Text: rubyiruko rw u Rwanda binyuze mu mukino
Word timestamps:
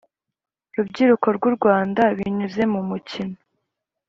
rubyiruko 0.75 1.27
rw 1.35 1.43
u 1.49 1.51
Rwanda 1.57 2.01
binyuze 2.17 2.61
mu 2.73 2.81
mukino 2.89 3.37